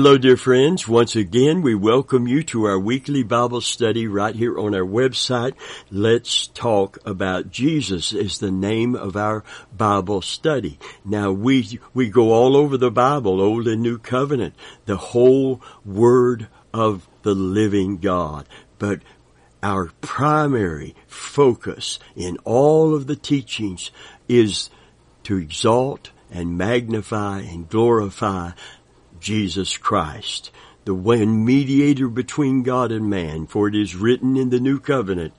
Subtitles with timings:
[0.00, 0.88] Hello, dear friends.
[0.88, 5.52] Once again, we welcome you to our weekly Bible study right here on our website.
[5.90, 9.44] Let's talk about Jesus is the name of our
[9.76, 10.78] Bible study.
[11.04, 14.54] Now we, we go all over the Bible, Old and New Covenant,
[14.86, 18.46] the whole Word of the living God.
[18.78, 19.02] But
[19.62, 23.90] our primary focus in all of the teachings
[24.30, 24.70] is
[25.24, 28.52] to exalt and magnify and glorify
[29.20, 30.50] Jesus Christ,
[30.84, 35.34] the one mediator between God and man, for it is written in the new covenant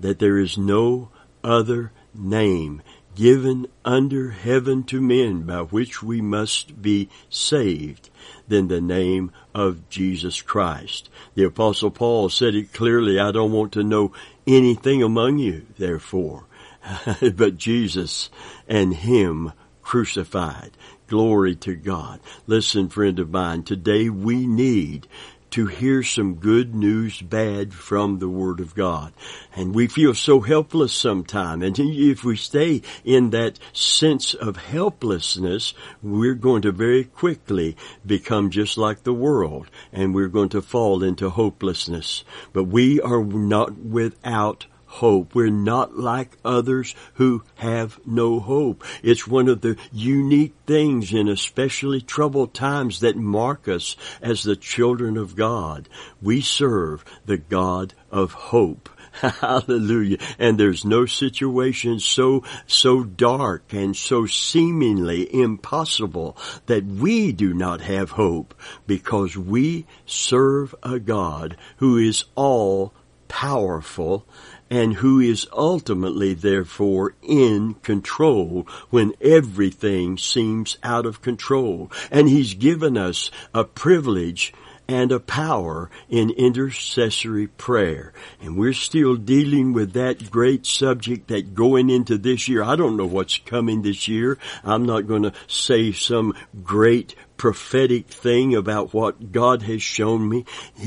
[0.00, 1.10] that there is no
[1.44, 2.82] other name
[3.14, 8.10] given under heaven to men by which we must be saved
[8.46, 11.08] than the name of Jesus Christ.
[11.34, 14.12] The apostle Paul said it clearly, I don't want to know
[14.46, 16.44] anything among you, therefore,
[17.34, 18.28] but Jesus
[18.68, 20.72] and Him crucified.
[21.06, 22.20] Glory to God.
[22.46, 25.06] Listen, friend of mine, today we need
[25.50, 29.12] to hear some good news bad from the Word of God.
[29.54, 31.62] And we feel so helpless sometimes.
[31.62, 38.50] And if we stay in that sense of helplessness, we're going to very quickly become
[38.50, 42.24] just like the world and we're going to fall into hopelessness.
[42.52, 44.66] But we are not without
[44.96, 45.34] hope.
[45.34, 48.84] We're not like others who have no hope.
[49.02, 54.56] It's one of the unique things in especially troubled times that mark us as the
[54.56, 55.88] children of God.
[56.22, 58.88] We serve the God of hope.
[59.20, 60.18] Hallelujah.
[60.38, 67.80] And there's no situation so, so dark and so seemingly impossible that we do not
[67.80, 68.54] have hope
[68.86, 72.92] because we serve a God who is all
[73.28, 74.26] powerful
[74.70, 81.90] and who is ultimately therefore in control when everything seems out of control.
[82.10, 84.52] And he's given us a privilege
[84.88, 88.12] and a power in intercessory prayer.
[88.40, 92.96] And we're still dealing with that great subject that going into this year, I don't
[92.96, 94.38] know what's coming this year.
[94.64, 100.44] I'm not going to say some great prophetic thing about what God has shown me.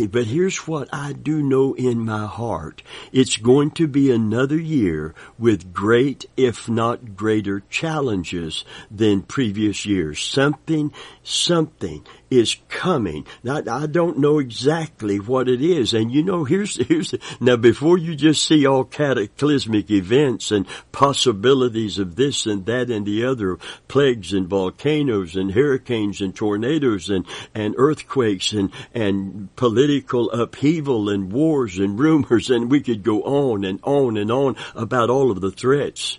[0.09, 2.81] But here's what I do know in my heart.
[3.11, 10.21] It's going to be another year with great, if not greater challenges than previous years.
[10.21, 10.93] Something,
[11.23, 13.25] something is coming.
[13.43, 15.93] Now, I don't know exactly what it is.
[15.93, 21.97] And you know, here's, here's, now before you just see all cataclysmic events and possibilities
[21.97, 23.57] of this and that and the other,
[23.88, 31.33] plagues and volcanoes and hurricanes and tornadoes and, and earthquakes and, and political upheaval and
[31.33, 35.41] wars and rumors and we could go on and on and on about all of
[35.41, 36.17] the threats.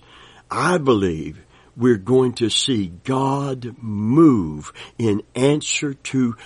[0.50, 1.40] I believe
[1.74, 6.36] we're going to see God move in answer to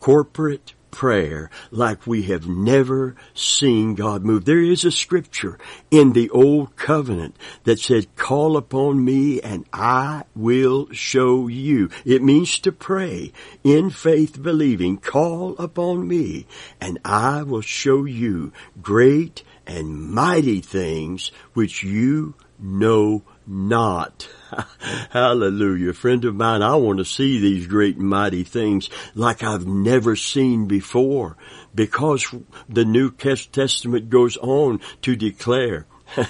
[0.00, 4.44] corporate prayer like we have never seen God move.
[4.44, 5.58] There is a scripture
[5.90, 11.90] in the old covenant that said, call upon me and I will show you.
[12.04, 13.32] It means to pray
[13.64, 16.46] in faith believing, call upon me
[16.80, 24.28] and I will show you great and mighty things which you know not.
[25.10, 25.92] Hallelujah.
[25.92, 30.16] Friend of mine, I want to see these great and mighty things like I've never
[30.16, 31.36] seen before
[31.74, 32.34] because
[32.68, 35.86] the New Testament goes on to declare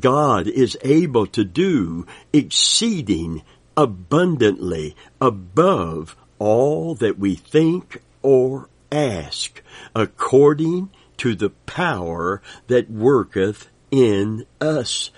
[0.00, 3.42] God is able to do exceeding
[3.76, 9.62] abundantly above all that we think or ask
[9.94, 15.10] according to the power that worketh in us.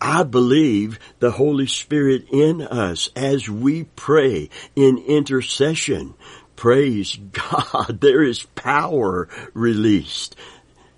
[0.00, 6.14] I believe the Holy Spirit in us as we pray in intercession.
[6.54, 7.98] Praise God.
[8.00, 10.36] There is power released.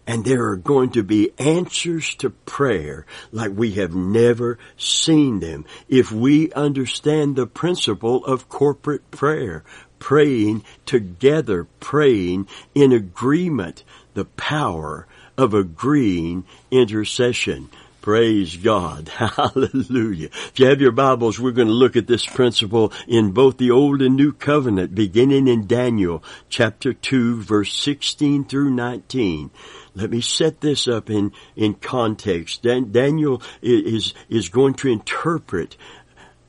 [0.07, 5.67] And there are going to be answers to prayer like we have never seen them
[5.89, 9.65] if we understand the principle of corporate prayer.
[9.99, 13.85] Praying together, praying in agreement,
[14.15, 15.07] the power
[15.37, 17.69] of agreeing intercession.
[18.09, 19.09] Praise God.
[19.19, 20.31] Hallelujah.
[20.33, 23.71] If you have your Bibles, we're going to look at this principle in both the
[23.71, 29.51] Old and New Covenant, beginning in Daniel chapter 2, verse 16 through 19.
[29.95, 32.63] Let me set this up in, in context.
[32.63, 35.77] Dan, Daniel is, is going to interpret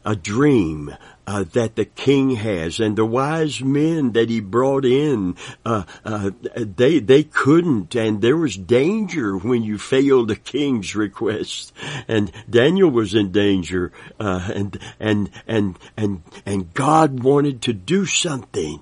[0.05, 0.95] a dream
[1.29, 6.31] uh, that the king has, and the wise men that he brought in, uh, uh,
[6.55, 11.71] they they couldn't, and there was danger when you failed the king's request,
[12.07, 18.07] and Daniel was in danger, uh, and and and and and God wanted to do
[18.07, 18.81] something.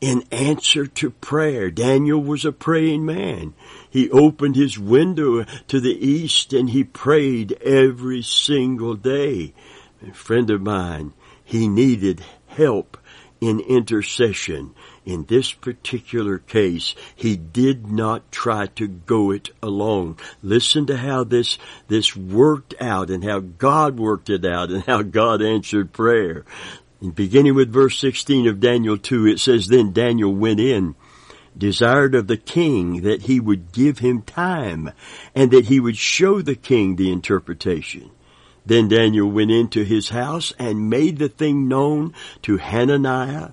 [0.00, 1.70] in answer to prayer.
[1.70, 3.54] Daniel was a praying man.
[3.88, 9.54] He opened his window to the east and he prayed every single day.
[10.06, 11.14] A friend of mine,
[11.44, 12.96] he needed help
[13.40, 14.74] in intercession.
[15.04, 20.16] In this particular case, he did not try to go it alone.
[20.42, 21.58] Listen to how this,
[21.88, 26.44] this worked out and how God worked it out and how God answered prayer.
[27.14, 30.94] Beginning with verse 16 of Daniel 2, it says, Then Daniel went in,
[31.56, 34.90] desired of the king that he would give him time,
[35.34, 38.10] and that he would show the king the interpretation.
[38.66, 43.50] Then Daniel went into his house and made the thing known to Hananiah,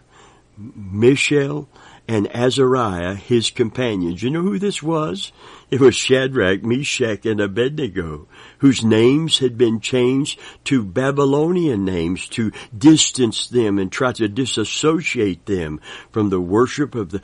[0.58, 1.68] Mishael,
[2.08, 4.22] and Azariah, his companions.
[4.22, 5.32] You know who this was?
[5.70, 8.28] It was Shadrach, Meshach, and Abednego,
[8.58, 15.46] whose names had been changed to Babylonian names to distance them and try to disassociate
[15.46, 15.80] them
[16.12, 17.22] from the worship of the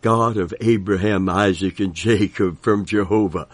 [0.00, 3.48] God of Abraham, Isaac, and Jacob from Jehovah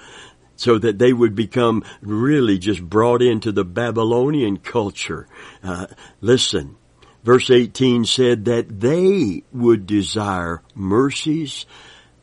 [0.57, 5.29] so that they would become really just brought into the Babylonian culture.
[5.63, 5.87] Uh,
[6.21, 6.77] listen,
[7.23, 11.67] verse 18 said that they would desire mercies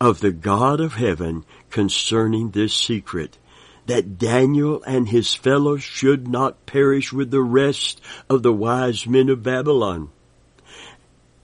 [0.02, 3.38] of the God of heaven concerning this secret,
[3.86, 9.30] that Daniel and his fellows should not perish with the rest of the wise men
[9.30, 10.10] of Babylon.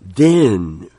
[0.01, 0.89] Then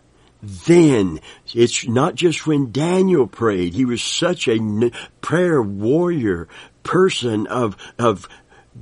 [0.42, 1.20] then
[1.54, 3.75] it's not just when Daniel prayed.
[3.75, 4.90] He was such a
[5.20, 6.48] prayer warrior
[6.82, 8.28] person of, of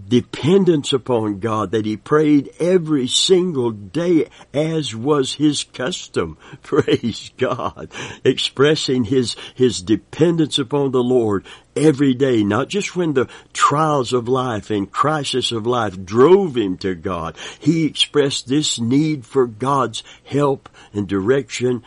[0.06, 6.36] dependence upon God that he prayed every single day as was his custom.
[6.62, 7.90] Praise God.
[8.24, 14.28] Expressing his, his dependence upon the Lord every day, not just when the trials of
[14.28, 17.36] life and crisis of life drove him to God.
[17.58, 21.82] He expressed this need for God's help and direction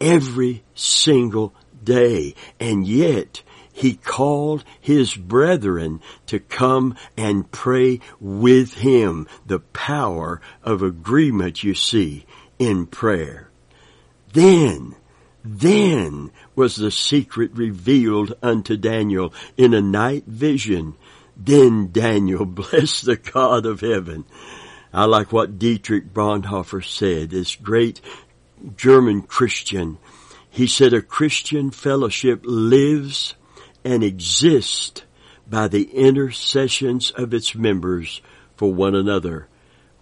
[0.00, 2.34] every single day.
[2.60, 3.42] And yet,
[3.78, 9.28] he called his brethren to come and pray with him.
[9.46, 12.26] The power of agreement, you see,
[12.58, 13.48] in prayer.
[14.32, 14.96] Then,
[15.44, 20.96] then was the secret revealed unto Daniel in a night vision.
[21.36, 24.24] Then Daniel blessed the God of heaven.
[24.92, 28.00] I like what Dietrich Bonhoeffer said, this great
[28.76, 29.98] German Christian.
[30.50, 33.36] He said a Christian fellowship lives
[33.84, 35.04] and exist
[35.48, 38.20] by the intercessions of its members
[38.56, 39.48] for one another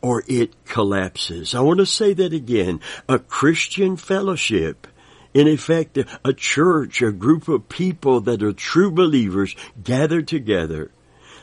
[0.00, 1.55] or it collapses.
[1.55, 2.81] I want to say that again.
[3.08, 4.87] A Christian fellowship,
[5.34, 10.90] in effect, a church, a group of people that are true believers gathered together,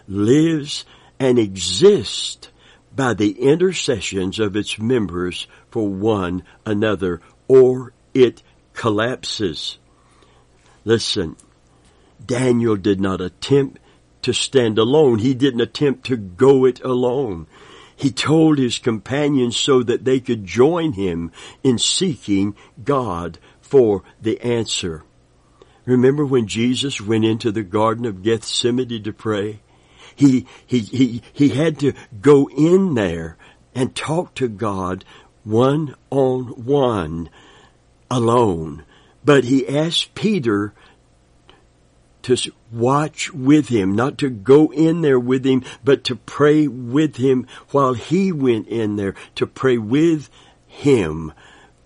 [0.07, 0.85] lives
[1.19, 2.49] and exists
[2.95, 8.43] by the intercessions of its members for one another, or it
[8.73, 9.77] collapses.
[10.85, 11.35] Listen,
[12.25, 13.79] Daniel did not attempt
[14.23, 15.19] to stand alone.
[15.19, 17.47] He didn't attempt to go it alone.
[17.95, 21.31] He told his companions so that they could join him
[21.63, 25.03] in seeking God for the answer.
[25.85, 29.61] Remember when Jesus went into the Garden of Gethsemane to pray?
[30.15, 33.37] He, he, he, he had to go in there
[33.75, 35.03] and talk to God
[35.43, 37.29] one on one
[38.09, 38.83] alone.
[39.25, 40.73] But he asked Peter
[42.23, 47.17] to watch with him, not to go in there with him, but to pray with
[47.17, 50.29] him while he went in there, to pray with
[50.67, 51.31] him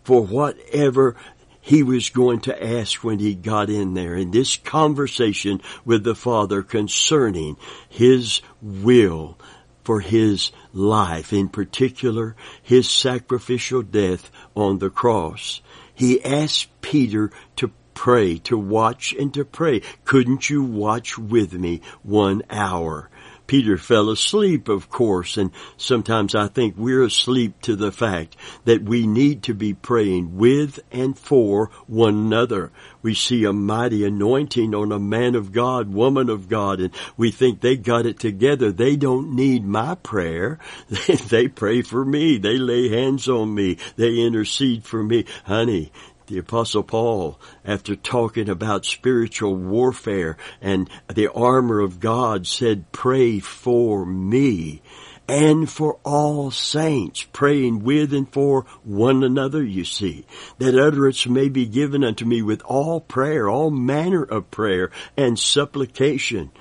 [0.03, 1.15] for whatever
[1.59, 6.15] he was going to ask when he got in there in this conversation with the
[6.15, 7.57] Father concerning
[7.89, 9.37] his will
[9.83, 15.61] for his life, in particular his sacrificial death on the cross.
[15.93, 19.81] He asked Peter to pray, to watch and to pray.
[20.05, 23.09] Couldn't you watch with me one hour?
[23.47, 28.35] Peter fell asleep, of course, and sometimes I think we're asleep to the fact
[28.65, 32.71] that we need to be praying with and for one another.
[33.01, 37.31] We see a mighty anointing on a man of God, woman of God, and we
[37.31, 38.71] think they got it together.
[38.71, 40.59] They don't need my prayer.
[41.29, 42.37] they pray for me.
[42.37, 43.77] They lay hands on me.
[43.95, 45.25] They intercede for me.
[45.45, 45.93] Honey,
[46.27, 53.39] the apostle Paul, after talking about spiritual warfare and the armor of God said, pray
[53.39, 54.81] for me
[55.27, 60.25] and for all saints, praying with and for one another, you see,
[60.57, 65.37] that utterance may be given unto me with all prayer, all manner of prayer and
[65.37, 66.51] supplication.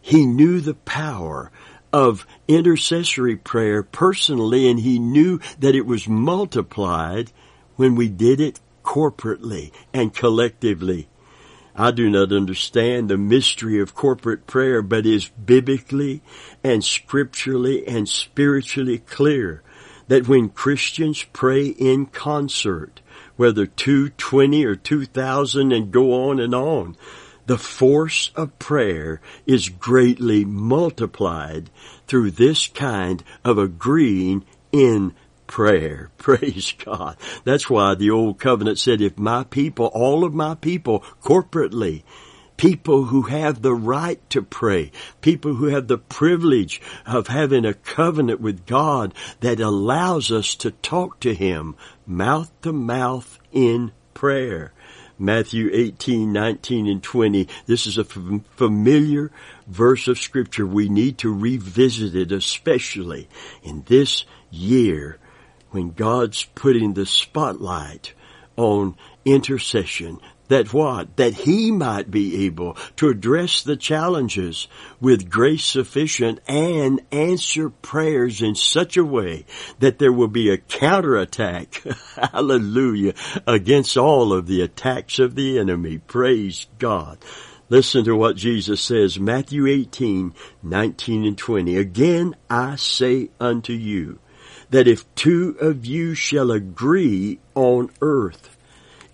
[0.00, 1.52] He knew the power
[1.92, 7.32] of intercessory prayer personally and he knew that it was multiplied
[7.76, 11.08] when we did it corporately and collectively.
[11.74, 16.22] I do not understand the mystery of corporate prayer, but is biblically
[16.64, 19.62] and scripturally and spiritually clear
[20.08, 23.00] that when Christians pray in concert,
[23.36, 26.96] whether two, twenty, or two thousand and go on and on,
[27.44, 31.68] the force of prayer is greatly multiplied
[32.06, 35.14] through this kind of agreeing in
[35.46, 36.10] prayer.
[36.18, 37.16] Praise God.
[37.44, 42.02] That's why the old covenant said, if my people, all of my people corporately,
[42.56, 47.74] people who have the right to pray, people who have the privilege of having a
[47.74, 51.76] covenant with God that allows us to talk to Him
[52.06, 54.72] mouth to mouth in prayer.
[55.18, 57.48] Matthew 18, 19, and 20.
[57.64, 58.18] This is a f-
[58.56, 59.30] familiar
[59.66, 60.66] verse of scripture.
[60.66, 63.28] We need to revisit it, especially
[63.62, 65.18] in this year
[65.70, 68.14] when God's putting the spotlight
[68.56, 70.18] on intercession,
[70.48, 71.16] that what?
[71.16, 74.68] That He might be able to address the challenges
[75.00, 79.44] with grace sufficient and answer prayers in such a way
[79.80, 81.82] that there will be a counterattack,
[82.32, 83.14] hallelujah,
[83.46, 85.98] against all of the attacks of the enemy.
[85.98, 87.18] Praise God.
[87.68, 90.32] Listen to what Jesus says, Matthew 18,
[90.62, 91.76] 19 and 20.
[91.76, 94.20] Again I say unto you,
[94.70, 98.56] that if two of you shall agree on earth,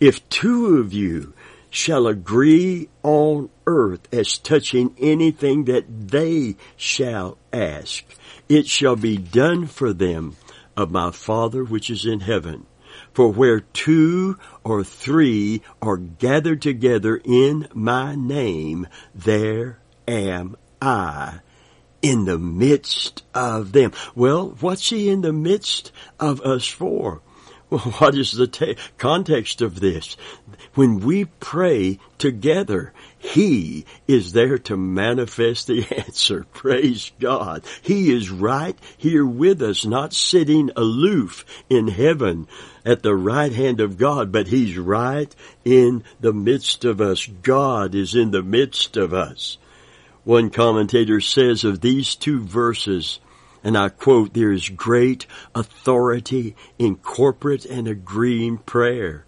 [0.01, 1.33] if two of you
[1.71, 8.05] shall agree on earth as touching anything that they shall ask,
[8.49, 10.37] it shall be done for them
[10.77, 12.67] of my Father which is in heaven.
[13.15, 21.41] For where two or three are gathered together in my name, there am I
[22.03, 23.93] in the midst of them.
[24.15, 27.23] Well, what's he in the midst of us for?
[27.73, 30.19] Well, what is the context of this?
[30.75, 36.45] When we pray together, He is there to manifest the answer.
[36.53, 37.63] Praise God.
[37.81, 42.47] He is right here with us, not sitting aloof in heaven
[42.85, 47.27] at the right hand of God, but He's right in the midst of us.
[47.27, 49.57] God is in the midst of us.
[50.25, 53.19] One commentator says of these two verses,
[53.65, 59.25] and I quote, there is great authority in corporate and agreeing prayer.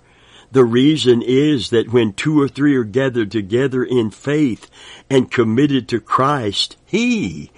[0.52, 4.70] The reason is that when two or three are gathered together in faith
[5.10, 7.50] and committed to Christ, He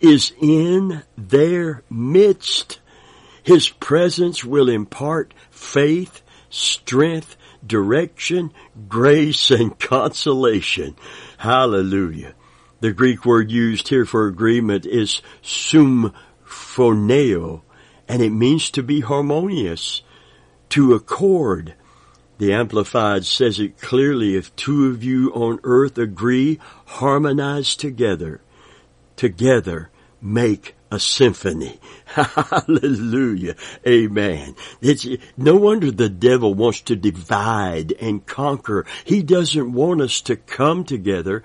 [0.00, 2.78] is in their midst.
[3.42, 7.36] His presence will impart faith, strength,
[7.66, 8.52] direction,
[8.88, 10.94] grace, and consolation.
[11.38, 12.34] Hallelujah.
[12.84, 16.12] The Greek word used here for agreement is symphoneo,
[18.06, 20.02] and it means to be harmonious,
[20.68, 21.76] to accord.
[22.36, 28.42] The Amplified says it clearly, if two of you on earth agree, harmonize together,
[29.16, 29.88] together
[30.20, 31.80] make a symphony.
[32.04, 33.56] Hallelujah.
[33.86, 34.56] Amen.
[34.82, 35.06] It's,
[35.38, 38.84] no wonder the devil wants to divide and conquer.
[39.06, 41.42] He doesn't want us to come together,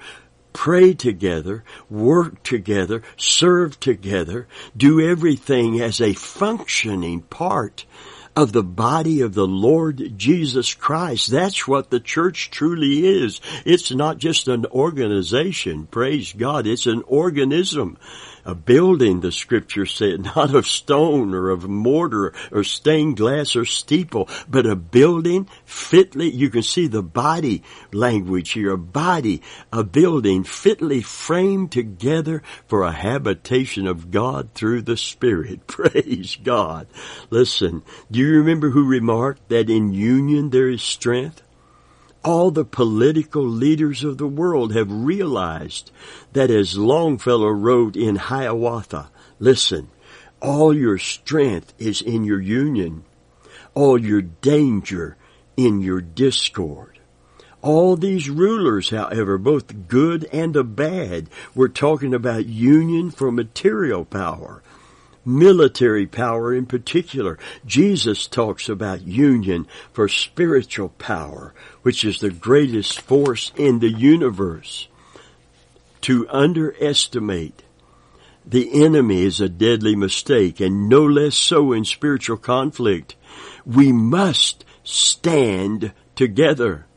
[0.54, 7.86] pray together, work together, serve together, do everything as a functioning part
[8.36, 11.30] of the body of the Lord Jesus Christ.
[11.30, 13.42] That's what the church truly is.
[13.66, 15.88] It's not just an organization.
[15.88, 16.66] Praise God.
[16.66, 17.98] It's an organism
[18.50, 23.64] a building, the scripture said, not of stone or of mortar or stained glass or
[23.64, 27.64] steeple, but a building fitly, you can see the body
[27.94, 29.42] language here, a body,
[29.72, 35.68] a building fitly framed together for a habitation of God through the Spirit.
[35.68, 36.88] Praise God.
[37.30, 41.44] Listen, do you remember who remarked that in union there is strength?
[42.24, 45.92] All the political leaders of the world have realized
[46.34, 49.10] that as Longfellow wrote in Hiawatha,
[49.40, 49.90] listen,
[50.42, 53.04] all your strength is in your union,
[53.74, 55.18] all your danger
[55.56, 57.00] in your discord.
[57.62, 64.06] All these rulers, however, both good and the bad, were talking about union for material
[64.06, 64.62] power
[65.26, 67.38] military power in particular.
[67.66, 74.88] Jesus talks about union for spiritual power, which is the greatest force in the universe.
[76.02, 77.64] To underestimate
[78.46, 83.16] the enemy is a deadly mistake and no less so in spiritual conflict.
[83.66, 86.88] We must stand together.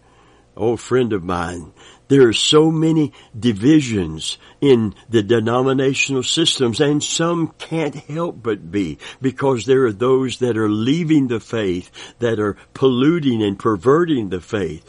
[0.57, 1.73] Oh, friend of mine,
[2.13, 8.99] There are so many divisions in the denominational systems and some can't help but be
[9.23, 14.43] because there are those that are leaving the faith, that are polluting and perverting the
[14.43, 14.85] faith.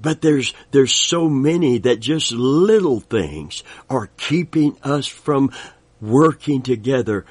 [0.00, 5.52] But there's, there's so many that just little things are keeping us from
[6.00, 7.24] working together,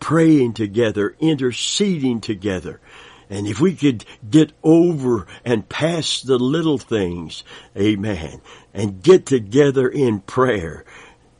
[0.00, 2.80] praying together, interceding together.
[3.30, 7.44] And if we could get over and past the little things,
[7.76, 8.40] amen,
[8.74, 10.84] and get together in prayer,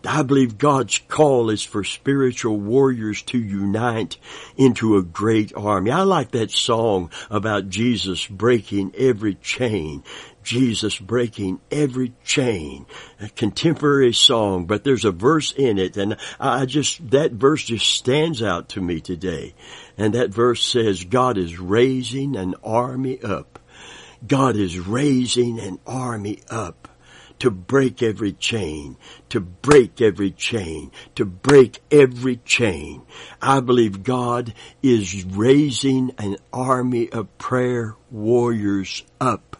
[0.04, 4.16] I believe God's call is for spiritual warriors to unite
[4.56, 5.90] into a great army.
[5.90, 10.04] I like that song about Jesus breaking every chain.
[10.44, 12.86] Jesus breaking every chain.
[13.20, 17.86] A contemporary song, but there's a verse in it and I just, that verse just
[17.86, 19.54] stands out to me today.
[19.98, 23.58] And that verse says, God is raising an army up.
[24.26, 26.88] God is raising an army up
[27.38, 28.96] to break every chain,
[29.28, 33.02] to break every chain, to break every chain.
[33.40, 39.56] I believe God is raising an army of prayer warriors up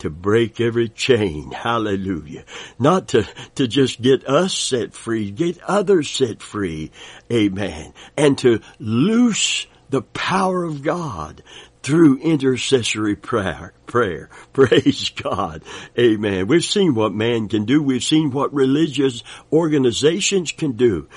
[0.00, 1.50] to break every chain.
[1.50, 2.44] Hallelujah.
[2.78, 6.90] Not to, to just get us set free, get others set free.
[7.30, 7.92] Amen.
[8.16, 11.42] And to loose the power of God
[11.82, 13.72] through intercessory prayer.
[13.86, 14.28] Prayer.
[14.52, 15.62] Praise God.
[15.98, 16.46] Amen.
[16.46, 17.82] We've seen what man can do.
[17.82, 19.22] We've seen what religious
[19.52, 21.08] organizations can do.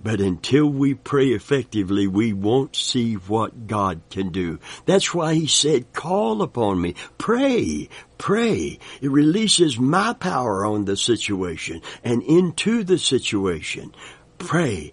[0.00, 4.60] But until we pray effectively, we won't see what God can do.
[4.86, 6.94] That's why he said, call upon me.
[7.18, 7.88] Pray.
[8.16, 8.78] Pray.
[9.00, 13.92] It releases my power on the situation and into the situation.
[14.38, 14.92] Pray.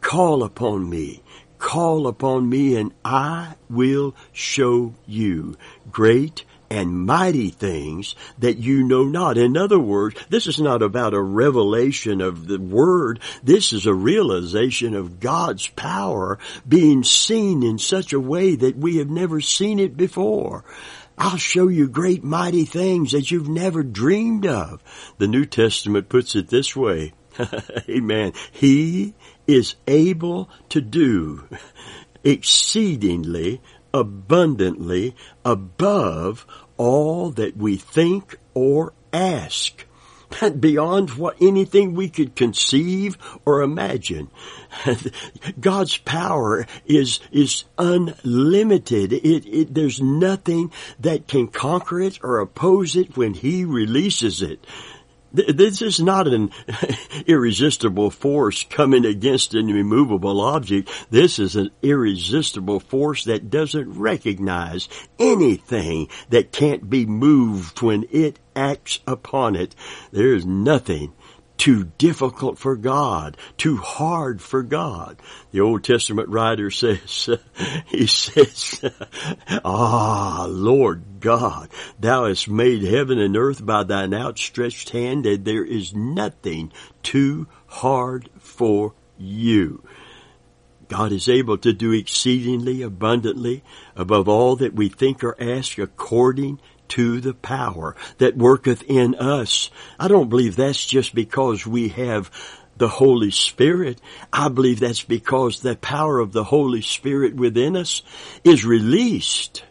[0.00, 1.22] Call upon me.
[1.66, 5.56] Call upon me and I will show you
[5.90, 9.36] great and mighty things that you know not.
[9.36, 13.18] In other words, this is not about a revelation of the word.
[13.42, 16.38] This is a realization of God's power
[16.68, 20.64] being seen in such a way that we have never seen it before.
[21.18, 24.80] I'll show you great mighty things that you've never dreamed of.
[25.18, 27.12] The New Testament puts it this way.
[27.88, 28.34] Amen.
[28.52, 29.14] He
[29.46, 31.48] is able to do
[32.24, 33.60] exceedingly
[33.94, 39.86] abundantly above all that we think or ask.
[40.60, 44.28] Beyond what anything we could conceive or imagine.
[45.60, 49.12] God's power is, is unlimited.
[49.12, 54.66] It, it, there's nothing that can conquer it or oppose it when He releases it.
[55.32, 56.50] This is not an
[57.26, 60.90] irresistible force coming against an immovable object.
[61.10, 68.38] This is an irresistible force that doesn't recognize anything that can't be moved when it
[68.54, 69.74] acts upon it.
[70.12, 71.12] There is nothing
[71.56, 75.20] too difficult for God, too hard for God.
[75.52, 77.30] The Old Testament writer says,
[77.86, 78.84] he says,
[79.64, 85.64] Ah, Lord God, thou hast made heaven and earth by thine outstretched hand, and there
[85.64, 89.82] is nothing too hard for you.
[90.88, 93.64] God is able to do exceedingly abundantly
[93.96, 99.70] above all that we think or ask according to the power that worketh in us.
[99.98, 102.30] I don't believe that's just because we have
[102.76, 104.00] the Holy Spirit.
[104.32, 108.02] I believe that's because the power of the Holy Spirit within us
[108.44, 109.64] is released.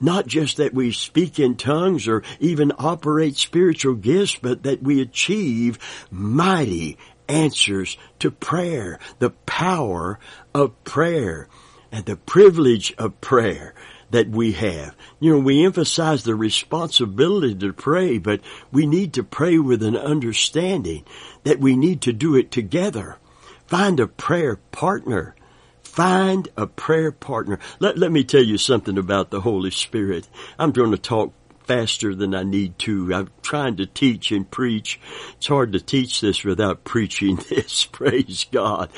[0.00, 5.00] Not just that we speak in tongues or even operate spiritual gifts, but that we
[5.00, 5.78] achieve
[6.10, 10.18] mighty answers to prayer, the power
[10.52, 11.48] of prayer
[11.90, 13.74] and the privilege of prayer
[14.14, 14.94] that we have.
[15.18, 19.96] You know, we emphasize the responsibility to pray, but we need to pray with an
[19.96, 21.04] understanding
[21.42, 23.16] that we need to do it together.
[23.66, 25.34] Find a prayer partner.
[25.82, 27.58] Find a prayer partner.
[27.80, 30.28] Let, let me tell you something about the Holy Spirit.
[30.60, 31.32] I'm going to talk
[31.64, 33.12] faster than I need to.
[33.12, 35.00] I'm trying to teach and preach.
[35.38, 37.84] It's hard to teach this without preaching this.
[37.84, 38.90] Praise God.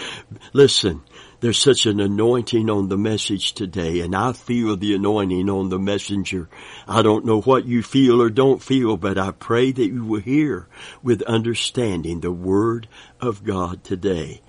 [0.52, 1.00] Listen,
[1.40, 5.79] there's such an anointing on the message today and I feel the anointing on the
[5.79, 6.49] messenger.
[6.88, 10.20] I don't know what you feel or don't feel, but I pray that you will
[10.20, 10.66] hear
[11.03, 12.88] with understanding the word
[13.20, 14.40] of God today.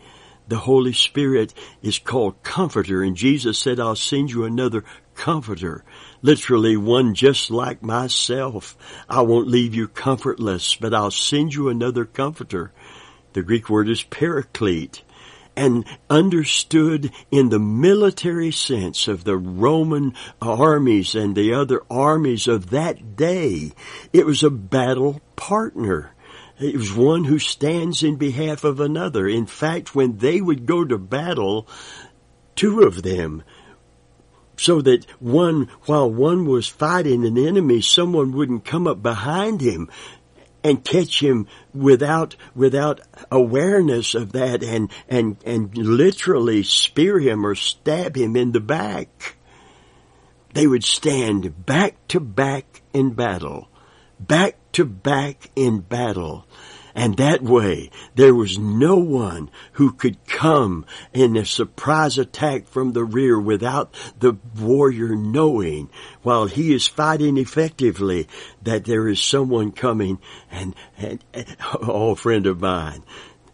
[0.48, 5.84] The Holy Spirit is called comforter and Jesus said, I'll send you another comforter.
[6.22, 8.78] Literally one just like myself.
[9.10, 12.72] I won't leave you comfortless, but I'll send you another comforter.
[13.34, 15.04] The Greek word is paraclete
[15.58, 22.70] and understood in the military sense of the Roman armies and the other armies of
[22.70, 23.72] that day.
[24.14, 26.14] It was a battle partner.
[26.60, 29.28] It was one who stands in behalf of another.
[29.28, 31.68] In fact, when they would go to battle,
[32.56, 33.44] two of them
[34.60, 39.90] so that one, while one was fighting an enemy, someone wouldn't come up behind him
[40.68, 43.00] and catch him without without
[43.32, 49.38] awareness of that and and and literally spear him or stab him in the back.
[50.54, 53.70] They would stand back to back in battle,
[54.20, 56.46] back to back in battle.
[56.98, 60.84] And that way, there was no one who could come
[61.14, 65.92] in a surprise attack from the rear without the warrior knowing
[66.24, 68.28] while he is fighting effectively
[68.64, 70.18] that there is someone coming
[70.50, 73.04] and, and, and oh friend of mine,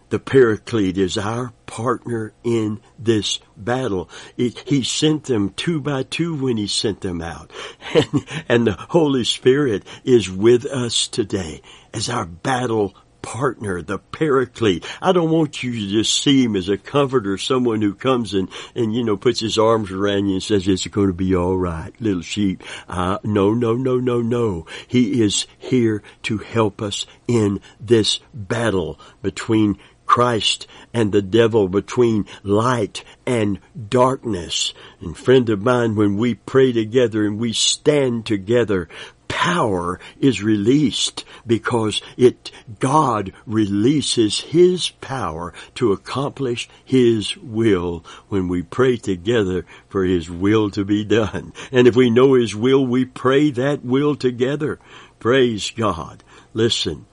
[0.07, 4.09] the Paraclete is our partner in this battle.
[4.37, 7.51] It, he sent them two by two when he sent them out.
[7.93, 11.61] And, and the Holy Spirit is with us today
[11.93, 14.85] as our battle partner, the paraclete.
[15.01, 18.49] I don't want you to just see him as a comforter, someone who comes and,
[18.75, 21.57] and, you know, puts his arms around you and says, it's going to be all
[21.57, 22.61] right, little sheep.
[22.87, 24.67] Uh, no, no, no, no, no.
[24.87, 32.25] He is here to help us in this battle between Christ and the devil between
[32.43, 33.59] light and
[33.89, 34.73] darkness.
[34.99, 38.89] And friend of mine, when we pray together and we stand together,
[39.33, 48.61] power is released because it, God releases His power to accomplish His will when we
[48.61, 51.51] pray together for His will to be done.
[51.71, 54.79] And if we know His will, we pray that will together.
[55.19, 56.23] Praise God.
[56.53, 57.07] Listen.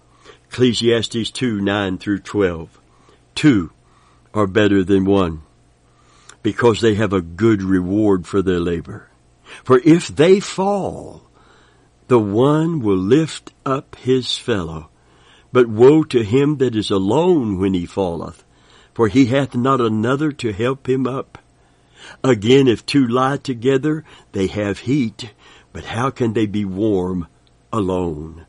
[0.51, 2.79] Ecclesiastes 2, 9 through 12.
[3.35, 3.71] Two
[4.35, 5.41] are better than one
[6.43, 9.09] because they have a good reward for their labor.
[9.65, 11.30] For if they fall,
[12.11, 14.91] the one will lift up his fellow.
[15.53, 18.43] But woe to him that is alone when he falleth,
[18.93, 21.39] for he hath not another to help him up.
[22.25, 25.33] Again, if two lie together, they have heat,
[25.73, 27.29] but how can they be warm
[27.73, 28.45] alone?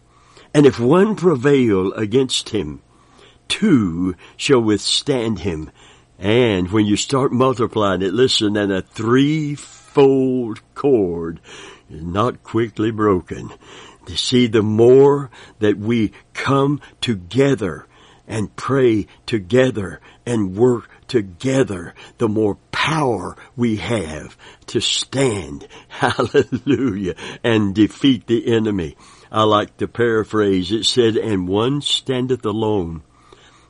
[0.56, 2.82] And if one prevail against him,
[3.48, 5.70] two shall withstand him.
[6.18, 11.40] And when you start multiplying it, listen, and a threefold cord
[11.94, 13.52] is not quickly broken.
[14.08, 17.86] To see the more that we come together
[18.28, 27.76] and pray together and work together, the more power we have to stand, hallelujah, and
[27.76, 28.96] defeat the enemy.
[29.32, 30.72] I like to paraphrase.
[30.72, 33.04] It said, and one standeth alone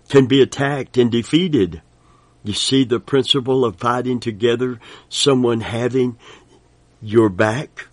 [0.09, 1.81] can be attacked and defeated.
[2.43, 4.79] You see the principle of fighting together,
[5.09, 6.17] someone having
[7.01, 7.87] your back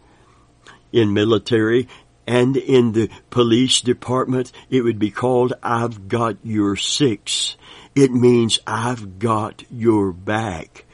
[0.93, 1.89] in military
[2.27, 7.57] and in the police department, it would be called I've got your six.
[7.95, 10.85] It means I've got your back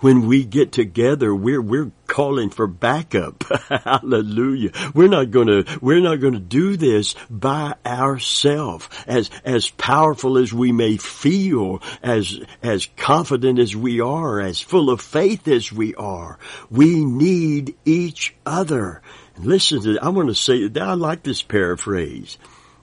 [0.00, 3.44] when we get together, we're, we're calling for backup.
[3.84, 4.70] Hallelujah.
[4.94, 8.88] We're not gonna, we're not gonna do this by ourselves.
[9.06, 14.90] As, as powerful as we may feel, as, as confident as we are, as full
[14.90, 16.38] of faith as we are,
[16.70, 19.02] we need each other.
[19.38, 22.38] Listen to, I want to say, that I like this paraphrase.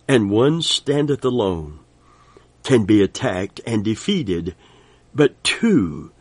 [0.08, 1.80] And one standeth alone
[2.64, 4.56] can be attacked and defeated,
[5.14, 6.12] but two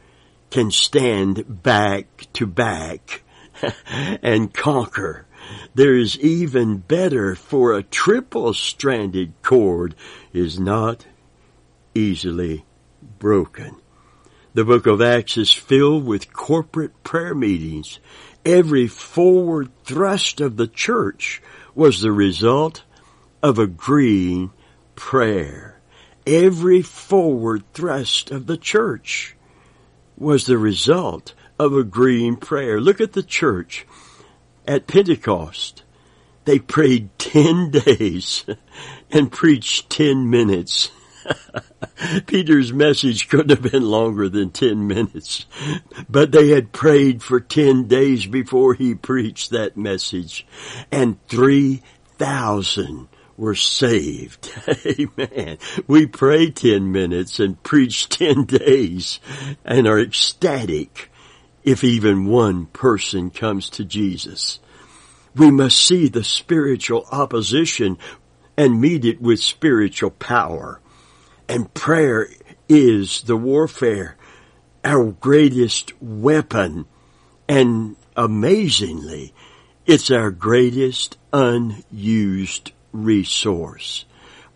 [0.50, 3.22] can stand back to back
[4.22, 5.26] and conquer.
[5.74, 9.94] There is even better for a triple stranded cord
[10.32, 11.06] is not
[11.94, 12.64] easily
[13.18, 13.76] broken.
[14.54, 17.98] The book of Acts is filled with corporate prayer meetings.
[18.44, 21.40] Every forward thrust of the church
[21.74, 22.84] was the result
[23.42, 24.50] of agreeing
[24.96, 25.80] prayer.
[26.26, 29.34] Every forward thrust of the church
[30.16, 32.80] was the result of agreeing prayer.
[32.80, 33.86] Look at the church
[34.66, 35.82] at Pentecost.
[36.44, 38.44] They prayed 10 days
[39.10, 40.90] and preached 10 minutes.
[42.26, 45.46] Peter's message couldn't have been longer than 10 minutes,
[46.08, 50.46] but they had prayed for 10 days before he preached that message
[50.90, 54.52] and 3,000 were saved.
[54.86, 55.58] Amen.
[55.86, 59.20] We pray 10 minutes and preach 10 days
[59.64, 61.10] and are ecstatic
[61.64, 64.60] if even one person comes to Jesus.
[65.34, 67.98] We must see the spiritual opposition
[68.56, 70.80] and meet it with spiritual power.
[71.48, 72.28] And prayer
[72.68, 74.16] is the warfare
[74.84, 76.86] our greatest weapon.
[77.48, 79.34] And amazingly,
[79.86, 84.04] it's our greatest unused resource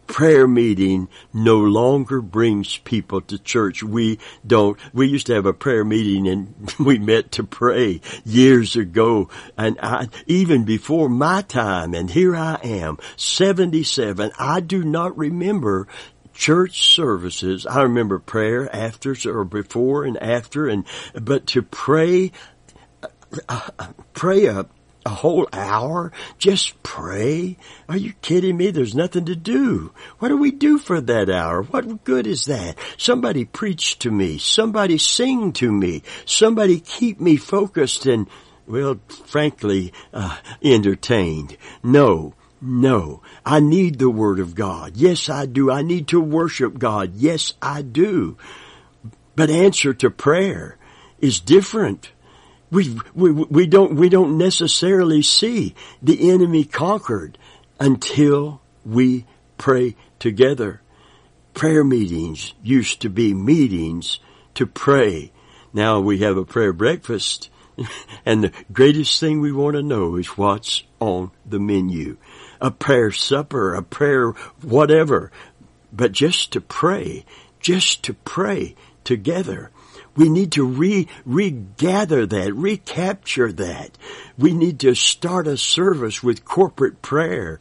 [0.08, 3.82] prayer meeting no longer brings people to church.
[3.82, 8.74] We don't, we used to have a prayer meeting and we met to pray years
[8.74, 15.16] ago and I, even before my time and here I am, 77, I do not
[15.16, 15.86] remember
[16.38, 17.66] church services.
[17.66, 20.84] I remember prayer after or before and after and,
[21.20, 22.30] but to pray,
[24.14, 24.66] pray a,
[25.04, 26.12] a whole hour?
[26.38, 27.56] Just pray?
[27.88, 28.70] Are you kidding me?
[28.70, 29.92] There's nothing to do.
[30.20, 31.62] What do we do for that hour?
[31.62, 32.76] What good is that?
[32.96, 34.38] Somebody preach to me.
[34.38, 36.04] Somebody sing to me.
[36.24, 38.28] Somebody keep me focused and,
[38.64, 41.56] well, frankly, uh, entertained.
[41.82, 42.34] No.
[42.60, 44.96] No, I need the Word of God.
[44.96, 45.70] Yes, I do.
[45.70, 47.14] I need to worship God.
[47.14, 48.36] Yes, I do.
[49.36, 50.76] But answer to prayer
[51.20, 52.10] is different.
[52.70, 57.38] We, we, we don't, we don't necessarily see the enemy conquered
[57.78, 59.24] until we
[59.56, 60.82] pray together.
[61.54, 64.18] Prayer meetings used to be meetings
[64.54, 65.32] to pray.
[65.72, 67.50] Now we have a prayer breakfast
[68.26, 72.16] and the greatest thing we want to know is what's on the menu.
[72.60, 74.30] A prayer supper, a prayer
[74.62, 75.30] whatever.
[75.92, 77.24] But just to pray,
[77.60, 79.70] just to pray together.
[80.16, 83.96] We need to re, regather that, recapture that.
[84.36, 87.58] We need to start a service with corporate prayer.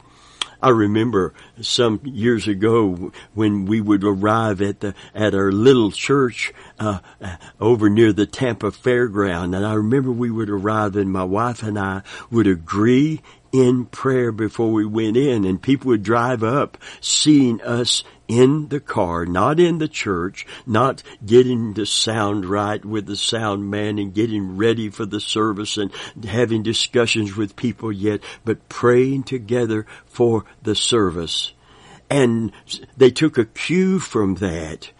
[0.60, 6.52] I remember some years ago when we would arrive at the at our little church
[6.80, 6.98] uh,
[7.60, 11.78] over near the Tampa Fairground, and I remember we would arrive, and my wife and
[11.78, 13.20] I would agree
[13.52, 18.80] in prayer before we went in, and people would drive up seeing us in the
[18.80, 24.14] car, not in the church, not getting the sound right with the sound man and
[24.14, 25.90] getting ready for the service and
[26.24, 31.52] having discussions with people yet, but praying together for the service.
[32.10, 32.52] And
[32.96, 34.90] they took a cue from that.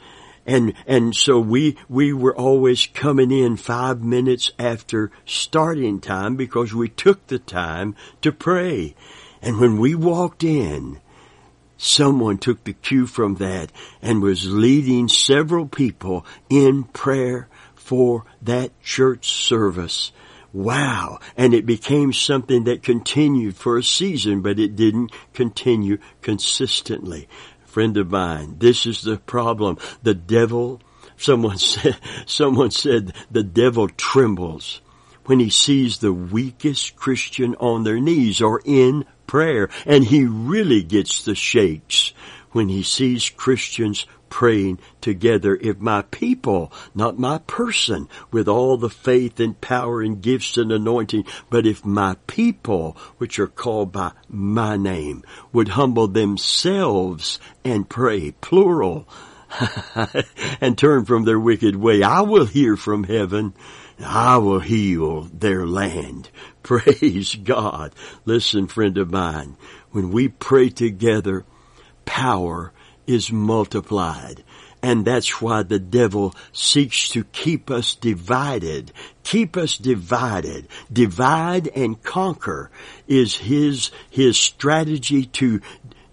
[0.48, 6.72] And, and so we, we were always coming in five minutes after starting time because
[6.72, 8.94] we took the time to pray.
[9.42, 11.00] And when we walked in,
[11.76, 18.70] someone took the cue from that and was leading several people in prayer for that
[18.82, 20.12] church service.
[20.54, 21.20] Wow.
[21.37, 27.28] And it became something that continued for a season, but it didn't continue consistently.
[27.78, 29.78] Friend of mine, this is the problem.
[30.02, 30.80] The devil,
[31.16, 34.80] someone said, someone said the devil trembles
[35.26, 39.70] when he sees the weakest Christian on their knees or in prayer.
[39.86, 42.12] And he really gets the shakes
[42.50, 45.56] when he sees Christians praying together.
[45.60, 50.72] If my people, not my person, with all the faith and power and gifts and
[50.72, 57.88] anointing, but if my people, which are called by my name, would humble themselves and
[57.88, 59.08] pray, plural,
[60.60, 63.54] and turn from their wicked way, I will hear from heaven
[64.04, 66.30] I will heal their land.
[66.62, 67.94] Praise God.
[68.24, 69.56] Listen, friend of mine,
[69.90, 71.44] when we pray together,
[72.04, 72.72] power
[73.08, 74.44] is multiplied.
[74.80, 78.92] And that's why the devil seeks to keep us divided.
[79.24, 80.68] Keep us divided.
[80.92, 82.70] Divide and conquer
[83.08, 85.60] is his, his strategy to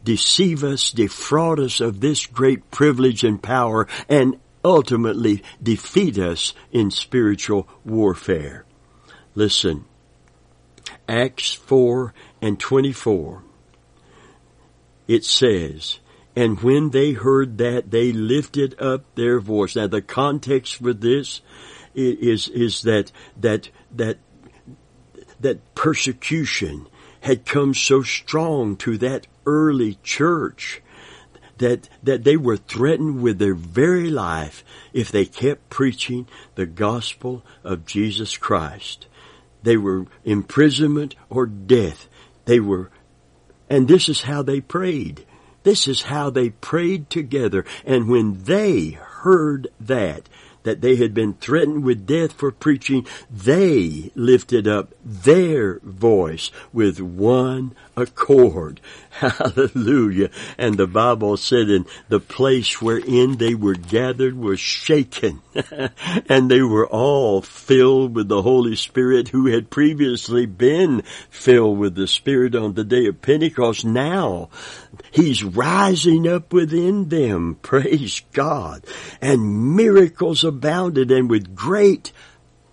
[0.03, 6.89] deceive us, defraud us of this great privilege and power, and ultimately defeat us in
[6.89, 8.65] spiritual warfare.
[9.35, 9.85] Listen,
[11.07, 13.43] Acts 4 and 24,
[15.07, 15.99] it says,
[16.35, 19.75] and when they heard that, they lifted up their voice.
[19.75, 21.41] Now the context for this
[21.93, 24.17] is, is that, that, that,
[25.39, 26.87] that persecution
[27.21, 30.81] had come so strong to that early church
[31.57, 37.43] that, that they were threatened with their very life if they kept preaching the gospel
[37.63, 39.07] of Jesus Christ.
[39.63, 42.09] They were imprisonment or death.
[42.43, 42.91] They were,
[43.69, 45.25] and this is how they prayed.
[45.65, 47.65] This is how they prayed together.
[47.85, 50.29] And when they heard that,
[50.61, 57.01] that they had been threatened with death for preaching, they lifted up their voice with
[57.01, 58.79] one accord.
[59.15, 60.29] Hallelujah.
[60.57, 65.41] And the Bible said in the place wherein they were gathered was shaken
[66.29, 71.95] and they were all filled with the Holy Spirit who had previously been filled with
[71.95, 73.85] the Spirit on the day of Pentecost.
[73.85, 74.49] Now
[75.11, 77.55] He's rising up within them.
[77.61, 78.85] Praise God.
[79.21, 82.11] And miracles abounded and with great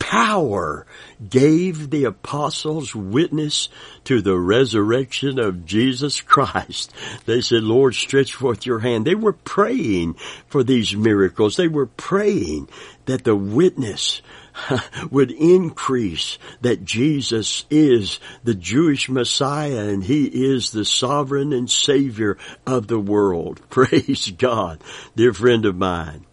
[0.03, 0.85] power
[1.29, 3.69] gave the apostles witness
[4.03, 6.93] to the resurrection of Jesus Christ.
[7.25, 9.07] They said, Lord, stretch forth your hand.
[9.07, 10.15] They were praying
[10.49, 11.57] for these miracles.
[11.57, 12.69] They were praying
[13.07, 14.23] that the witness
[15.11, 22.39] would increase that Jesus is the Jewish Messiah and He is the sovereign and Savior
[22.67, 23.61] of the world.
[23.71, 24.83] Praise God.
[25.15, 26.27] Dear friend of mine,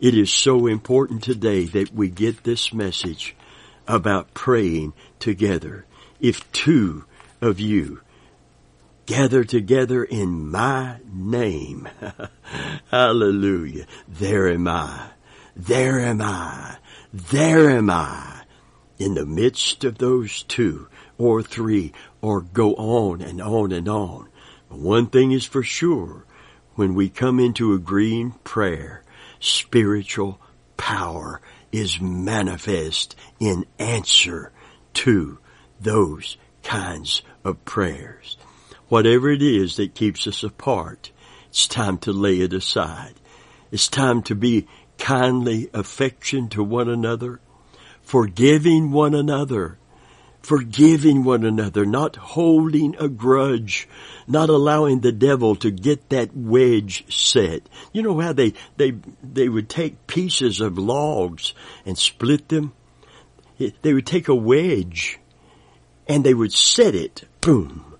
[0.00, 3.36] it is so important today that we get this message
[3.86, 5.84] about praying together.
[6.20, 7.04] If two
[7.42, 8.00] of you
[9.04, 11.88] gather together in my name,
[12.90, 15.10] hallelujah, there am I,
[15.54, 16.78] there am I,
[17.12, 18.44] there am I
[18.98, 24.28] in the midst of those two or three or go on and on and on.
[24.70, 26.24] But one thing is for sure,
[26.74, 29.02] when we come into agreeing prayer,
[29.40, 30.40] spiritual
[30.76, 31.40] power
[31.72, 34.52] is manifest in answer
[34.94, 35.38] to
[35.80, 38.36] those kinds of prayers.
[38.88, 41.10] Whatever it is that keeps us apart,
[41.48, 43.14] it's time to lay it aside.
[43.72, 44.66] It's time to be
[44.98, 47.40] kindly affection to one another,
[48.02, 49.78] forgiving one another,
[50.42, 53.88] forgiving one another, not holding a grudge,
[54.26, 57.62] not allowing the devil to get that wedge set.
[57.92, 62.72] You know how they, they, they would take pieces of logs and split them?
[63.82, 65.18] They would take a wedge
[66.08, 67.90] and they would set it, boom,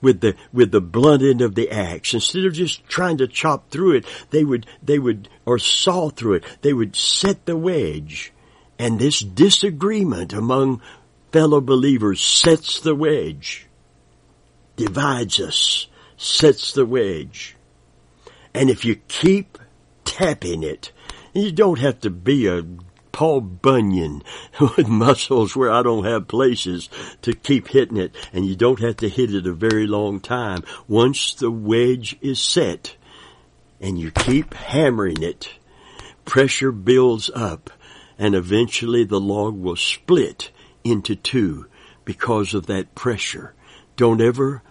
[0.00, 3.70] with the with the blunt end of the axe instead of just trying to chop
[3.70, 8.32] through it they would they would or saw through it they would set the wedge
[8.78, 10.80] and this disagreement among
[11.36, 13.66] fellow believers sets the wedge,
[14.74, 17.54] divides us, sets the wedge.
[18.54, 19.58] And if you keep
[20.06, 20.92] tapping it,
[21.34, 22.64] you don't have to be a
[23.12, 24.22] Paul Bunyan
[24.60, 26.88] with muscles where I don't have places
[27.20, 30.64] to keep hitting it, and you don't have to hit it a very long time.
[30.88, 32.96] Once the wedge is set,
[33.78, 35.50] and you keep hammering it,
[36.24, 37.68] pressure builds up,
[38.18, 40.50] and eventually the log will split
[40.90, 41.66] into two
[42.04, 43.54] because of that pressure.
[43.96, 44.62] Don't ever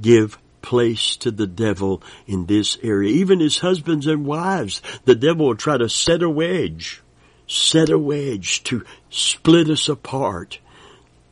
[0.00, 3.10] give place to the devil in this area.
[3.10, 7.02] Even as husbands and wives, the devil will try to set a wedge,
[7.46, 10.58] set a wedge to split us apart.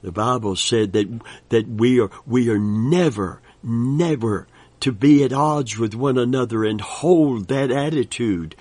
[0.02, 1.08] The Bible said that,
[1.48, 4.46] that we are, we are never, never
[4.80, 8.54] to be at odds with one another and hold that attitude.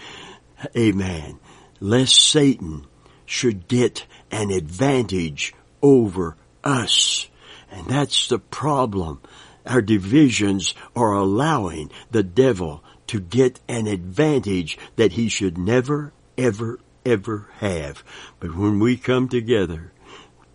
[0.75, 1.39] Amen.
[1.79, 2.85] Lest Satan
[3.25, 7.27] should get an advantage over us.
[7.71, 9.21] And that's the problem.
[9.65, 16.79] Our divisions are allowing the devil to get an advantage that he should never, ever,
[17.05, 18.03] ever have.
[18.39, 19.91] But when we come together,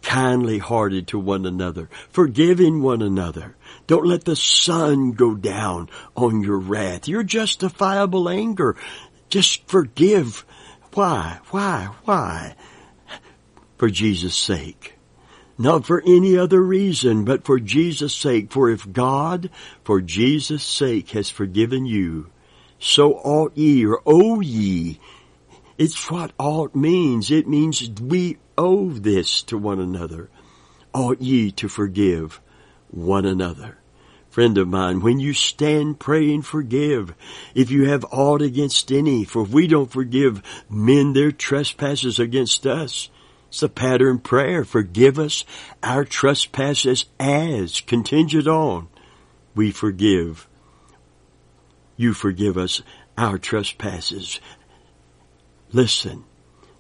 [0.02, 3.56] kindly hearted to one another, forgiving one another,
[3.86, 8.76] don't let the sun go down on your wrath, your justifiable anger.
[9.28, 10.44] Just forgive.
[10.94, 11.38] Why?
[11.50, 11.88] Why?
[12.04, 12.54] Why?
[13.78, 14.98] For Jesus' sake.
[15.58, 18.52] Not for any other reason, but for Jesus' sake.
[18.52, 19.50] For if God,
[19.84, 22.30] for Jesus' sake, has forgiven you,
[22.78, 24.98] so ought ye, or owe ye.
[25.78, 27.30] It's what ought means.
[27.30, 30.30] It means we owe this to one another.
[30.92, 32.40] Ought ye to forgive
[32.90, 33.78] one another.
[34.30, 37.14] Friend of mine, when you stand praying, forgive.
[37.54, 42.66] If you have aught against any, for if we don't forgive men their trespasses against
[42.66, 43.10] us,
[43.52, 44.64] it's a pattern prayer.
[44.64, 45.44] Forgive us
[45.82, 48.88] our trespasses as contingent on
[49.54, 50.48] we forgive.
[51.98, 52.80] You forgive us
[53.18, 54.40] our trespasses.
[55.70, 56.24] Listen,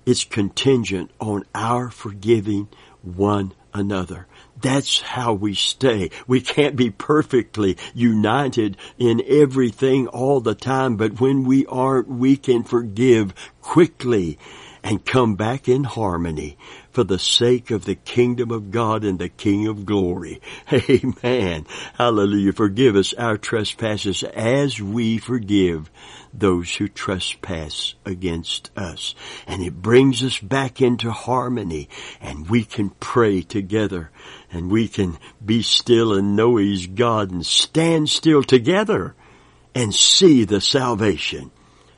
[0.06, 2.68] it's contingent on our forgiving
[3.02, 4.26] one another.
[4.58, 6.08] That's how we stay.
[6.26, 12.38] We can't be perfectly united in everything all the time, but when we aren't, we
[12.38, 14.38] can forgive quickly
[14.84, 16.56] and come back in harmony
[16.90, 20.40] for the sake of the kingdom of God and the King of glory.
[20.72, 21.66] Amen.
[21.94, 22.52] Hallelujah.
[22.52, 25.90] Forgive us our trespasses as we forgive
[26.34, 29.14] those who trespass against us.
[29.46, 31.88] And it brings us back into harmony
[32.20, 34.10] and we can pray together
[34.50, 39.14] and we can be still and know He's God and stand still together
[39.74, 41.50] and see the salvation.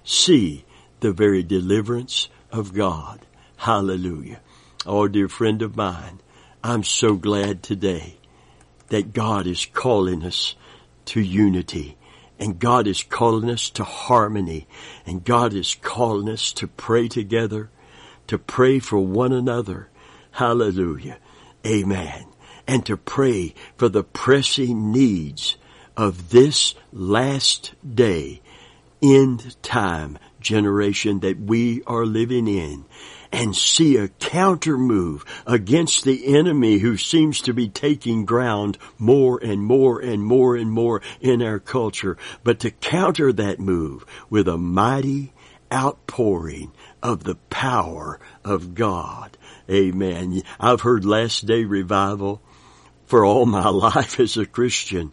[0.05, 0.65] See
[1.01, 3.21] the very deliverance of God.
[3.57, 4.41] Hallelujah.
[4.87, 6.21] Oh, dear friend of mine,
[6.63, 8.17] I'm so glad today
[8.89, 10.55] that God is calling us
[11.07, 11.97] to unity
[12.39, 14.67] and God is calling us to harmony
[15.05, 17.71] and God is calling us to pray together
[18.27, 19.89] to pray for one another.
[20.33, 21.19] Hallelujah.
[21.67, 22.27] Amen.
[22.67, 25.57] And to pray for the pressing needs
[25.97, 28.41] of this last day,
[29.03, 32.85] end time generation that we are living in
[33.33, 39.43] and see a counter move against the enemy who seems to be taking ground more
[39.43, 44.47] and more and more and more in our culture, but to counter that move with
[44.47, 45.33] a mighty
[45.73, 46.71] outpouring
[47.03, 49.37] of the power of God.
[49.69, 50.43] Amen.
[50.61, 52.41] I've heard last day revival
[53.07, 55.11] for all my life as a Christian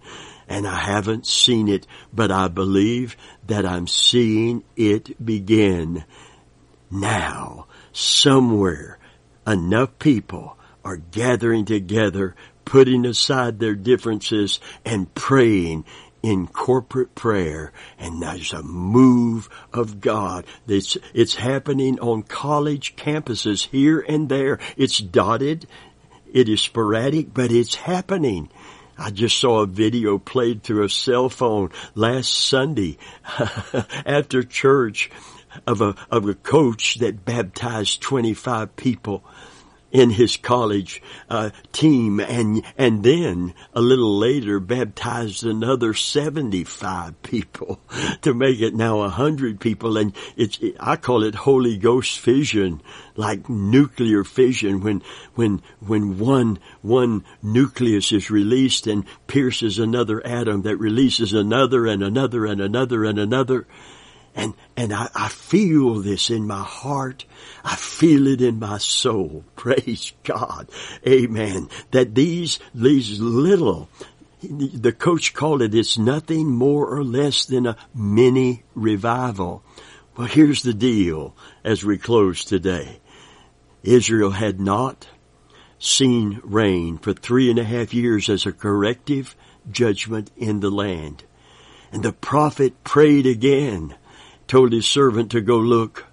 [0.52, 3.16] and I haven't seen it, but I believe
[3.48, 6.04] that I'm seeing it begin
[6.92, 9.00] now somewhere
[9.48, 12.36] enough people are gathering together,
[12.66, 15.86] putting aside their differences and praying
[16.22, 20.46] in corporate prayer and there's a move of God.
[20.68, 24.60] It's, it's happening on college campuses here and there.
[24.76, 25.66] It's dotted.
[26.34, 28.50] It is sporadic, but it's happening.
[29.04, 33.00] I just saw a video played through a cell phone last Sunday
[34.06, 35.10] after church
[35.66, 39.24] of a, of a coach that baptized 25 people
[39.92, 47.80] in his college uh, team and and then a little later baptized another 75 people
[48.22, 49.98] to make it now 100 people.
[49.98, 52.82] And it's it, I call it Holy Ghost fission
[53.16, 55.04] like nuclear fission when
[55.36, 62.02] when when one one nucleus is released and pierces another atom that releases another and
[62.02, 63.58] another and another and another.
[63.58, 64.01] and,
[64.36, 67.26] and and I, I feel this in my heart.
[67.64, 69.44] I feel it in my soul.
[69.56, 70.70] Praise God.
[71.08, 71.70] Amen.
[71.92, 73.90] That these, these little,
[74.42, 79.64] the coach called it, it's nothing more or less than a mini revival.
[80.18, 83.00] Well, here's the deal as we close today.
[83.84, 85.08] Israel had not
[85.80, 89.36] seen rain for three and a half years as a corrective
[89.72, 91.24] judgment in the land.
[91.92, 93.96] And the prophet prayed again
[94.52, 96.06] told his servant to go look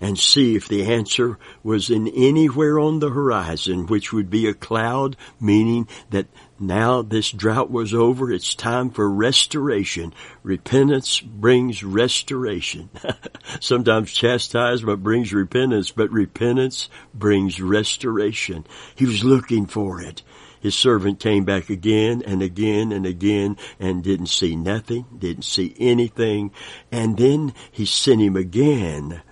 [0.00, 4.52] and see if the answer was in anywhere on the horizon, which would be a
[4.52, 6.26] cloud, meaning that
[6.58, 8.32] now this drought was over.
[8.32, 10.12] It's time for restoration.
[10.42, 12.90] Repentance brings restoration.
[13.60, 18.66] Sometimes chastisement brings repentance, but repentance brings restoration.
[18.96, 20.24] He was looking for it.
[20.60, 25.74] His servant came back again and again and again and didn't see nothing, didn't see
[25.78, 26.52] anything.
[26.90, 29.22] And then he sent him again.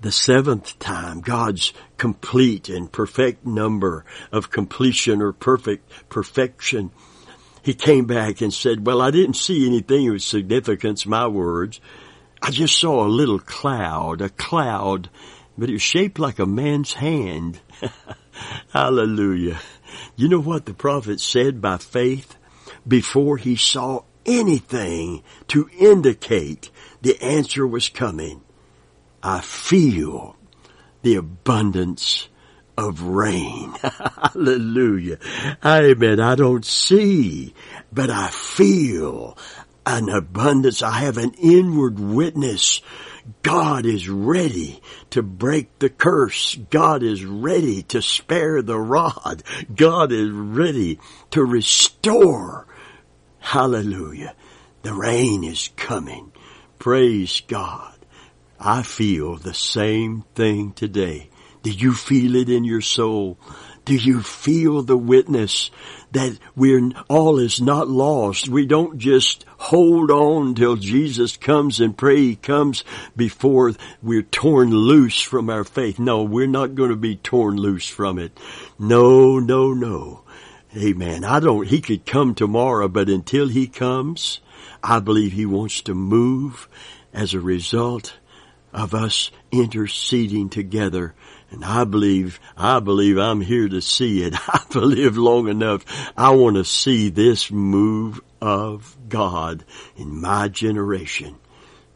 [0.00, 6.92] The seventh time, God's complete and perfect number of completion or perfect perfection.
[7.62, 11.80] He came back and said, well, I didn't see anything of significance, my words.
[12.40, 15.10] I just saw a little cloud, a cloud,
[15.56, 17.58] but it was shaped like a man's hand.
[18.72, 19.58] Hallelujah.
[20.16, 22.36] You know what the prophet said by faith
[22.86, 26.70] before he saw anything to indicate
[27.02, 28.42] the answer was coming?
[29.22, 30.36] I feel
[31.02, 32.28] the abundance
[32.76, 33.72] of rain.
[33.82, 35.18] Hallelujah.
[35.64, 36.20] Amen.
[36.20, 37.54] I don't see,
[37.92, 39.36] but I feel
[39.88, 40.82] an abundance.
[40.82, 42.82] I have an inward witness
[43.42, 44.80] God is ready
[45.10, 46.54] to break the curse.
[46.70, 49.42] God is ready to spare the rod.
[49.74, 50.98] God is ready
[51.32, 52.66] to restore.
[53.38, 54.34] Hallelujah.
[54.82, 56.32] The rain is coming.
[56.78, 57.94] Praise God.
[58.58, 61.30] I feel the same thing today.
[61.62, 63.38] Do you feel it in your soul?
[63.84, 65.70] Do you feel the witness
[66.12, 68.48] that we're, all is not lost?
[68.48, 72.84] We don't just hold on till Jesus comes and pray he comes
[73.16, 75.98] before we're torn loose from our faith.
[75.98, 78.38] No, we're not going to be torn loose from it.
[78.78, 80.22] No, no, no.
[80.76, 81.24] Amen.
[81.24, 84.40] I don't, he could come tomorrow, but until he comes,
[84.82, 86.68] I believe he wants to move
[87.12, 88.18] as a result
[88.72, 91.14] of us interceding together
[91.50, 94.34] and I believe, I believe I'm here to see it.
[94.48, 95.84] I've lived long enough.
[96.16, 99.64] I want to see this move of God
[99.96, 101.36] in my generation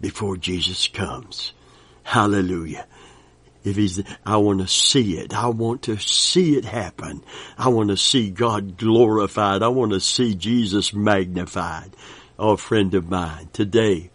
[0.01, 1.53] before Jesus comes.
[2.03, 2.87] Hallelujah.
[3.65, 5.33] If he's, I want to see it.
[5.33, 7.23] I want to see it happen.
[7.57, 9.63] I want to see God glorified.
[9.63, 11.95] I want to see Jesus magnified.
[12.39, 14.11] Oh, friend of mine, today,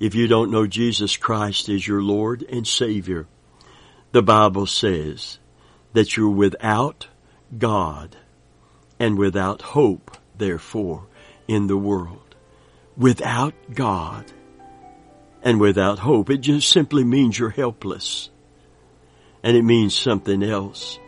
[0.00, 3.28] if you don't know Jesus Christ as your Lord and Savior,
[4.12, 5.38] the Bible says
[5.94, 7.08] that you're without
[7.56, 8.16] God
[8.98, 11.06] and without hope, therefore,
[11.48, 12.34] in the world.
[12.96, 14.30] Without God
[15.42, 16.28] and without hope.
[16.28, 18.30] It just simply means you're helpless.
[19.42, 20.98] And it means something else.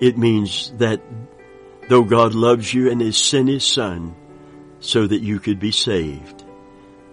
[0.00, 1.00] It means that
[1.88, 4.14] though God loves you and has sent His Son
[4.80, 6.44] so that you could be saved,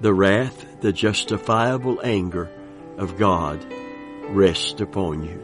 [0.02, 2.52] the wrath, the justifiable anger
[2.98, 3.64] of God
[4.30, 5.42] rests upon you.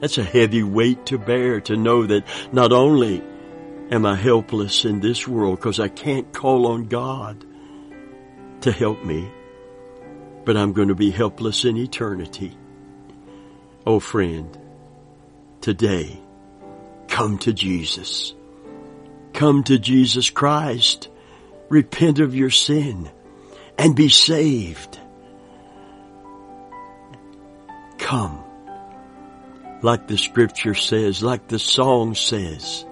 [0.00, 3.22] That's a heavy weight to bear to know that not only
[3.90, 7.44] am I helpless in this world because I can't call on God
[8.62, 9.30] to help me,
[10.44, 12.56] but I'm going to be helpless in eternity.
[13.86, 14.56] Oh friend,
[15.60, 16.18] today,
[17.08, 18.34] come to Jesus.
[19.32, 21.08] Come to Jesus Christ.
[21.68, 23.10] Repent of your sin
[23.78, 24.98] and be saved.
[28.12, 28.44] Come.
[29.80, 32.84] Like the scripture says, like the song says,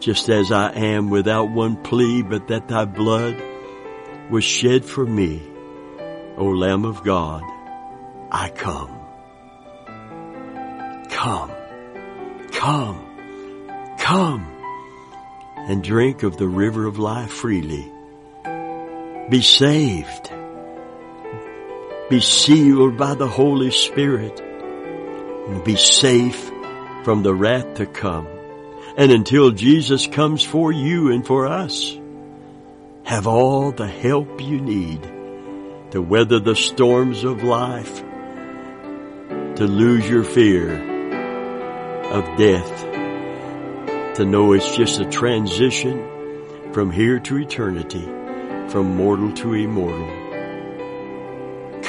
[0.00, 3.40] just as I am without one plea but that thy blood
[4.30, 5.40] was shed for me,
[6.36, 7.44] O Lamb of God,
[8.32, 8.98] I come.
[11.10, 11.52] Come,
[12.50, 14.44] come, come
[15.68, 17.92] and drink of the river of life freely.
[19.30, 20.33] Be saved.
[22.14, 26.48] Be sealed by the Holy Spirit and be safe
[27.02, 28.28] from the wrath to come.
[28.96, 31.98] And until Jesus comes for you and for us,
[33.02, 35.02] have all the help you need
[35.90, 37.98] to weather the storms of life,
[39.56, 40.70] to lose your fear
[42.12, 48.06] of death, to know it's just a transition from here to eternity,
[48.68, 50.23] from mortal to immortal.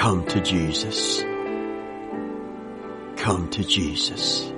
[0.05, 1.23] Come to Jesus.
[3.17, 4.54] Come to Jesus.